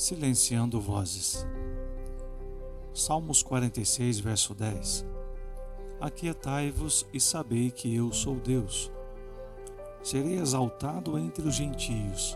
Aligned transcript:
Silenciando 0.00 0.80
vozes. 0.80 1.46
Salmos 2.94 3.42
46, 3.42 4.18
verso 4.18 4.54
10. 4.54 5.04
Aquietai-vos 6.00 7.06
e 7.12 7.20
sabei 7.20 7.70
que 7.70 7.94
eu 7.94 8.10
sou 8.10 8.36
Deus. 8.36 8.90
Serei 10.02 10.38
exaltado 10.38 11.18
entre 11.18 11.46
os 11.46 11.54
gentios, 11.54 12.34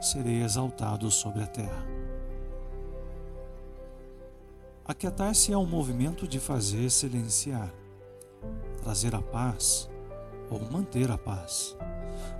serei 0.00 0.42
exaltado 0.42 1.10
sobre 1.10 1.42
a 1.42 1.46
terra. 1.46 1.86
Aquietar-se 4.82 5.52
é 5.52 5.58
um 5.58 5.66
movimento 5.66 6.26
de 6.26 6.40
fazer 6.40 6.90
silenciar, 6.90 7.70
trazer 8.82 9.14
a 9.14 9.20
paz 9.20 9.86
ou 10.50 10.58
manter 10.72 11.10
a 11.10 11.18
paz. 11.18 11.76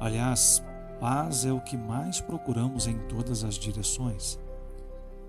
Aliás, 0.01 0.63
Paz 1.01 1.46
é 1.46 1.53
o 1.53 1.62
que 1.62 1.79
mais 1.79 2.21
procuramos 2.21 2.87
em 2.87 2.98
todas 3.09 3.43
as 3.43 3.55
direções, 3.55 4.38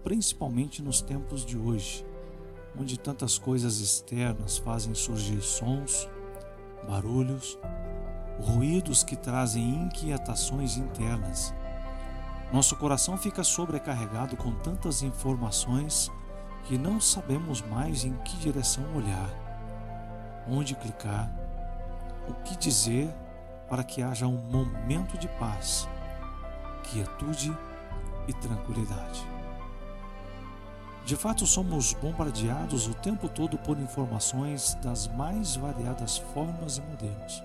principalmente 0.03 0.81
nos 0.81 0.99
tempos 0.99 1.45
de 1.45 1.57
hoje, 1.57 2.05
onde 2.77 2.99
tantas 2.99 3.37
coisas 3.37 3.79
externas 3.79 4.57
fazem 4.57 4.93
surgir 4.93 5.41
sons, 5.41 6.09
barulhos, 6.85 7.57
ruídos 8.41 9.01
que 9.01 9.15
trazem 9.15 9.63
inquietações 9.85 10.75
internas. 10.75 11.53
Nosso 12.51 12.75
coração 12.75 13.17
fica 13.17 13.41
sobrecarregado 13.41 14.35
com 14.35 14.51
tantas 14.51 15.01
informações 15.01 16.11
que 16.65 16.77
não 16.77 16.99
sabemos 16.99 17.61
mais 17.61 18.03
em 18.03 18.11
que 18.25 18.35
direção 18.39 18.83
olhar, 18.93 19.29
onde 20.49 20.75
clicar, 20.75 21.31
o 22.27 22.33
que 22.43 22.57
dizer 22.57 23.09
para 23.71 23.85
que 23.85 24.03
haja 24.03 24.27
um 24.27 24.35
momento 24.35 25.17
de 25.17 25.29
paz, 25.39 25.87
quietude 26.83 27.57
e 28.27 28.33
tranquilidade. 28.33 29.25
De 31.05 31.15
fato, 31.15 31.47
somos 31.47 31.93
bombardeados 31.93 32.87
o 32.87 32.93
tempo 32.93 33.29
todo 33.29 33.57
por 33.57 33.79
informações 33.79 34.73
das 34.83 35.07
mais 35.07 35.55
variadas 35.55 36.17
formas 36.17 36.79
e 36.79 36.81
modelos. 36.81 37.41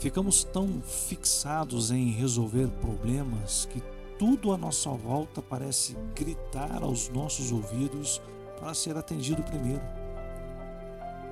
Ficamos 0.00 0.44
tão 0.44 0.82
fixados 0.82 1.90
em 1.90 2.10
resolver 2.10 2.68
problemas 2.82 3.64
que 3.64 3.82
tudo 4.18 4.52
à 4.52 4.58
nossa 4.58 4.90
volta 4.90 5.40
parece 5.40 5.96
gritar 6.14 6.82
aos 6.82 7.08
nossos 7.08 7.50
ouvidos 7.52 8.20
para 8.60 8.74
ser 8.74 8.98
atendido 8.98 9.42
primeiro. 9.44 9.82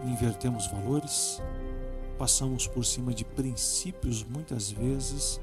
Invertemos 0.06 0.66
valores, 0.68 1.38
passamos 2.22 2.68
por 2.68 2.84
cima 2.86 3.12
de 3.12 3.24
princípios 3.24 4.22
muitas 4.22 4.70
vezes, 4.70 5.40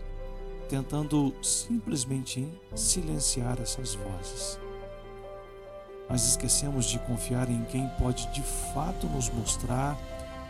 tentando 0.69 1.35
simplesmente 1.43 2.47
silenciar 2.73 3.59
essas 3.59 3.95
vozes. 3.95 4.57
Mas 6.07 6.25
esquecemos 6.25 6.85
de 6.85 6.97
confiar 6.99 7.49
em 7.49 7.65
quem 7.65 7.85
pode 7.99 8.31
de 8.31 8.41
fato 8.73 9.07
nos 9.07 9.29
mostrar 9.29 9.99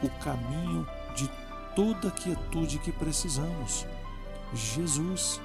o 0.04 0.10
caminho 0.24 0.88
de 1.16 1.28
toda 1.76 2.10
a 2.10 2.12
quietude 2.12 2.78
que 2.78 2.92
precisamos: 2.92 3.88
Jesus. 4.54 5.42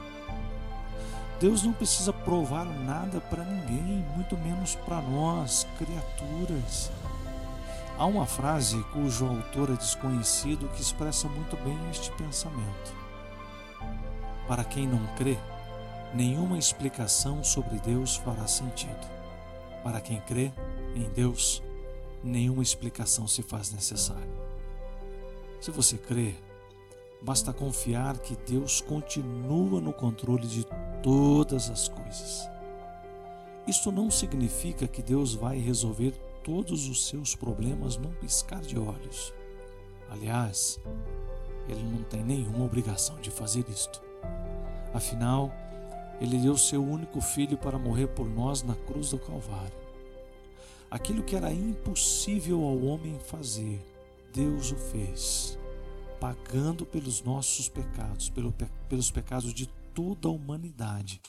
Deus 1.40 1.62
não 1.62 1.72
precisa 1.72 2.12
provar 2.12 2.66
nada 2.66 3.22
para 3.22 3.42
ninguém, 3.42 4.04
muito 4.14 4.36
menos 4.36 4.74
para 4.76 5.00
nós, 5.00 5.66
criaturas. 5.78 6.90
Há 7.96 8.06
uma 8.06 8.26
frase 8.26 8.82
cujo 8.92 9.24
autor 9.24 9.70
é 9.70 9.76
desconhecido 9.76 10.68
que 10.70 10.82
expressa 10.82 11.28
muito 11.28 11.56
bem 11.58 11.78
este 11.90 12.10
pensamento. 12.12 12.92
Para 14.48 14.64
quem 14.64 14.84
não 14.84 15.06
crê, 15.14 15.38
nenhuma 16.12 16.58
explicação 16.58 17.44
sobre 17.44 17.78
Deus 17.78 18.16
fará 18.16 18.48
sentido. 18.48 19.08
Para 19.84 20.00
quem 20.00 20.20
crê 20.22 20.52
em 20.96 21.08
Deus, 21.10 21.62
nenhuma 22.22 22.64
explicação 22.64 23.28
se 23.28 23.42
faz 23.42 23.70
necessária. 23.70 24.44
Se 25.60 25.70
você 25.70 25.96
crê, 25.96 26.34
basta 27.22 27.52
confiar 27.52 28.18
que 28.18 28.36
Deus 28.36 28.80
continua 28.80 29.80
no 29.80 29.92
controle 29.92 30.48
de 30.48 30.66
todas 31.00 31.70
as 31.70 31.86
coisas. 31.86 32.50
Isto 33.68 33.92
não 33.92 34.10
significa 34.10 34.88
que 34.88 35.00
Deus 35.00 35.32
vai 35.32 35.58
resolver 35.58 36.12
todos 36.44 36.88
os 36.88 37.08
seus 37.08 37.34
problemas 37.34 37.96
num 37.96 38.12
piscar 38.12 38.60
de 38.60 38.78
olhos. 38.78 39.32
Aliás, 40.10 40.78
ele 41.68 41.82
não 41.82 42.02
tem 42.04 42.22
nenhuma 42.22 42.64
obrigação 42.64 43.18
de 43.20 43.30
fazer 43.30 43.64
isto. 43.68 44.00
Afinal, 44.92 45.50
ele 46.20 46.38
deu 46.38 46.56
seu 46.56 46.84
único 46.84 47.20
filho 47.20 47.56
para 47.56 47.78
morrer 47.78 48.08
por 48.08 48.28
nós 48.28 48.62
na 48.62 48.74
cruz 48.74 49.10
do 49.10 49.18
Calvário. 49.18 49.84
Aquilo 50.90 51.22
que 51.22 51.34
era 51.34 51.52
impossível 51.52 52.62
ao 52.62 52.78
homem 52.84 53.18
fazer, 53.18 53.80
Deus 54.32 54.70
o 54.70 54.76
fez, 54.76 55.58
pagando 56.20 56.84
pelos 56.84 57.22
nossos 57.22 57.68
pecados, 57.68 58.30
pelos 58.88 59.10
pecados 59.10 59.52
de 59.52 59.66
toda 59.94 60.28
a 60.28 60.30
humanidade 60.30 61.20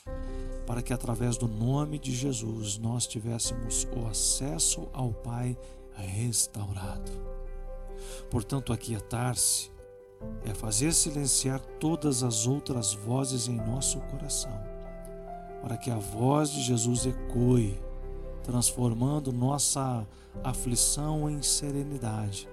para 0.66 0.82
que 0.82 0.92
através 0.92 1.36
do 1.36 1.46
nome 1.46 1.98
de 1.98 2.14
Jesus 2.14 2.76
nós 2.76 3.06
tivéssemos 3.06 3.86
o 3.96 4.06
acesso 4.06 4.88
ao 4.92 5.12
Pai 5.12 5.56
restaurado. 5.94 7.10
Portanto, 8.30 8.72
aquietar-se 8.72 9.70
é 10.44 10.52
fazer 10.52 10.92
silenciar 10.92 11.60
todas 11.78 12.22
as 12.22 12.46
outras 12.46 12.92
vozes 12.92 13.48
em 13.48 13.56
nosso 13.56 14.00
coração, 14.02 14.52
para 15.62 15.76
que 15.76 15.90
a 15.90 15.98
voz 15.98 16.50
de 16.50 16.62
Jesus 16.62 17.06
ecoe, 17.06 17.80
transformando 18.42 19.32
nossa 19.32 20.06
aflição 20.42 21.30
em 21.30 21.42
serenidade, 21.42 22.48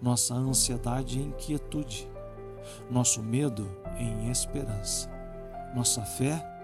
nossa 0.00 0.34
ansiedade 0.34 1.20
em 1.20 1.30
quietude, 1.32 2.08
nosso 2.90 3.22
medo 3.22 3.68
em 3.98 4.30
esperança, 4.30 5.10
nossa 5.74 6.02
fé 6.02 6.46
em 6.58 6.59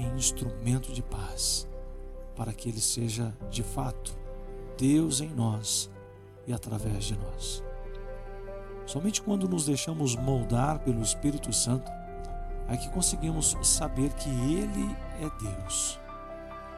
instrumento 0.00 0.92
de 0.92 1.02
paz, 1.02 1.68
para 2.34 2.52
que 2.52 2.68
Ele 2.68 2.80
seja 2.80 3.34
de 3.50 3.62
fato 3.62 4.16
Deus 4.76 5.20
em 5.20 5.28
nós 5.28 5.90
e 6.46 6.52
através 6.52 7.04
de 7.04 7.18
nós. 7.18 7.62
Somente 8.86 9.22
quando 9.22 9.48
nos 9.48 9.66
deixamos 9.66 10.16
moldar 10.16 10.80
pelo 10.80 11.02
Espírito 11.02 11.52
Santo 11.52 11.90
é 12.68 12.76
que 12.76 12.88
conseguimos 12.90 13.56
saber 13.62 14.12
que 14.14 14.28
Ele 14.28 14.96
é 15.20 15.30
Deus. 15.42 16.00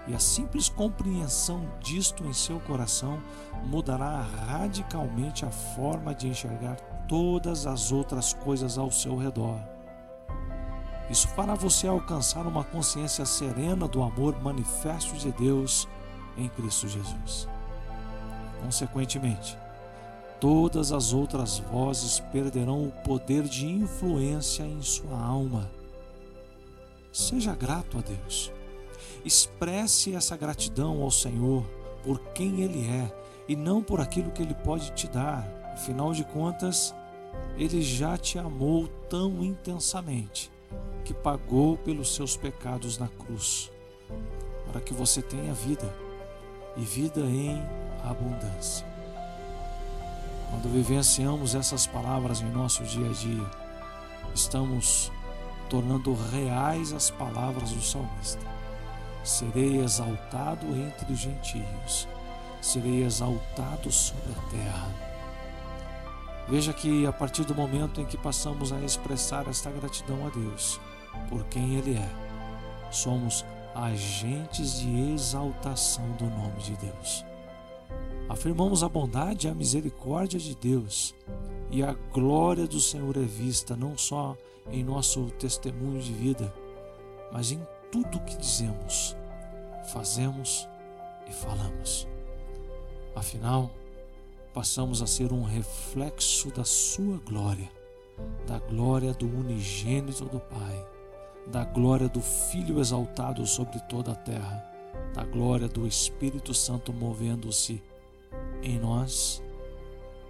E 0.09 0.15
a 0.15 0.19
simples 0.19 0.69
compreensão 0.69 1.65
disto 1.81 2.25
em 2.25 2.33
seu 2.33 2.59
coração 2.61 3.23
mudará 3.67 4.21
radicalmente 4.21 5.45
a 5.45 5.51
forma 5.51 6.15
de 6.15 6.29
enxergar 6.29 6.77
todas 7.07 7.67
as 7.67 7.93
outras 7.93 8.35
coisas 8.35 8.79
ao 8.79 8.91
seu 8.91 9.17
redor 9.17 9.61
isso 11.11 11.29
fará 11.29 11.55
você 11.55 11.87
alcançar 11.87 12.47
uma 12.47 12.65
consciência 12.65 13.25
serena 13.27 13.89
do 13.89 14.03
amor 14.03 14.41
manifesto 14.41 15.15
de 15.17 15.31
Deus 15.33 15.89
em 16.37 16.49
Cristo 16.49 16.89
Jesus. 16.89 17.49
Consequentemente, 18.63 19.59
todas 20.41 20.93
as 20.93 21.13
outras 21.13 21.59
vozes 21.59 22.21
perderão 22.33 22.85
o 22.85 22.93
poder 23.05 23.43
de 23.43 23.67
influência 23.67 24.63
em 24.63 24.81
sua 24.81 25.19
alma. 25.19 25.71
Seja 27.13 27.55
grato 27.55 27.99
a 27.99 28.01
Deus. 28.01 28.53
Expresse 29.25 30.15
essa 30.15 30.37
gratidão 30.37 31.03
ao 31.03 31.11
Senhor 31.11 31.65
por 32.03 32.19
quem 32.33 32.63
Ele 32.63 32.87
é 32.89 33.13
e 33.49 33.55
não 33.55 33.83
por 33.83 34.01
aquilo 34.01 34.31
que 34.31 34.43
Ele 34.43 34.55
pode 34.55 34.93
te 34.93 35.09
dar. 35.09 35.47
Afinal 35.75 36.13
de 36.13 36.25
contas, 36.25 36.95
Ele 37.59 37.83
já 37.83 38.17
te 38.17 38.39
amou 38.39 38.89
tão 39.09 39.43
intensamente 39.45 40.52
que 41.05 41.13
pagou 41.13 41.77
pelos 41.77 42.15
seus 42.15 42.37
pecados 42.37 42.99
na 42.99 43.09
cruz, 43.09 43.71
para 44.71 44.81
que 44.81 44.95
você 44.95 45.21
tenha 45.21 45.53
vida 45.53 45.93
e 46.77 46.81
vida 46.83 47.21
em 47.21 47.61
abundância. 48.05 48.87
Quando 50.51 50.69
vivenciamos 50.73 51.55
essas 51.55 51.87
palavras 51.87 52.41
em 52.43 52.51
nosso 52.51 52.85
dia 52.85 53.09
a 53.09 53.13
dia, 53.13 53.51
estamos 54.35 55.11
tornando 55.69 56.15
reais 56.31 56.93
as 56.93 57.11
palavras 57.11 57.71
do 57.71 57.81
salmista. 57.81 58.47
Serei 59.25 59.81
exaltado 59.81 60.67
entre 60.77 61.13
os 61.13 61.19
gentios, 61.19 62.07
serei 62.61 63.05
exaltado 63.05 63.91
sobre 63.91 64.33
a 64.33 64.51
terra. 64.51 65.12
Veja 66.49 66.73
que 66.73 67.07
a 67.07 67.13
partir 67.13 67.45
do 67.45 67.55
momento 67.55 68.01
em 68.01 68.05
que 68.05 68.17
passamos 68.17 68.73
a 68.73 68.81
expressar 68.81 69.47
esta 69.49 69.71
gratidão 69.71 70.27
a 70.27 70.31
Deus 70.31 70.81
por 71.29 71.45
quem 71.45 71.77
Ele 71.77 71.95
é, 71.95 72.11
somos 72.91 73.45
agentes 73.75 74.81
de 74.81 75.13
exaltação 75.13 76.11
do 76.13 76.25
nome 76.25 76.61
de 76.61 76.77
Deus. 76.77 77.25
Afirmamos 78.29 78.83
a 78.83 78.89
bondade 78.89 79.47
e 79.47 79.51
a 79.51 79.55
misericórdia 79.55 80.39
de 80.39 80.55
Deus 80.55 81.15
e 81.71 81.83
a 81.83 81.95
glória 82.13 82.67
do 82.67 82.81
Senhor 82.81 83.17
é 83.17 83.21
vista 83.21 83.75
não 83.75 83.97
só 83.97 84.37
em 84.71 84.85
nosso 84.85 85.31
testemunho 85.39 86.01
de 86.01 86.13
vida, 86.13 86.53
mas 87.33 87.51
em 87.51 87.61
tudo 87.91 88.19
o 88.19 88.25
que 88.25 88.37
dizemos, 88.37 89.17
fazemos 89.93 90.69
e 91.27 91.33
falamos. 91.33 92.07
Afinal, 93.15 93.71
passamos 94.53 95.01
a 95.01 95.07
ser 95.07 95.33
um 95.33 95.43
reflexo 95.43 96.51
da 96.51 96.65
Sua 96.65 97.19
glória, 97.19 97.71
da 98.47 98.59
glória 98.59 99.13
do 99.15 99.27
unigênito 99.27 100.25
do 100.27 100.41
Pai, 100.41 100.87
da 101.47 101.65
glória 101.65 102.09
do 102.09 102.21
Filho 102.21 102.79
exaltado 102.79 103.47
sobre 103.47 103.81
toda 103.81 104.13
a 104.13 104.17
terra, 104.17 104.65
da 105.15 105.25
glória 105.25 105.69
do 105.69 105.87
Espírito 105.87 106.53
Santo 106.53 106.93
movendo-se 106.93 107.83
em 108.63 108.79
nós 108.79 109.43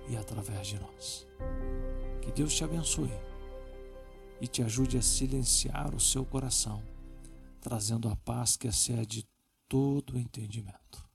e 0.09 0.17
através 0.17 0.67
de 0.69 0.79
nós. 0.79 1.27
Que 2.21 2.31
Deus 2.33 2.55
te 2.55 2.65
abençoe 2.65 3.13
e 4.41 4.47
te 4.47 4.63
ajude 4.63 4.99
a 4.99 5.03
silenciar 5.03 5.95
o 5.95 6.01
seu 6.01 6.25
coração, 6.25 6.83
trazendo 7.61 8.09
a 8.09 8.17
paz 8.17 8.57
que 8.57 8.69
excede 8.69 9.27
todo 9.69 10.19
entendimento. 10.19 11.12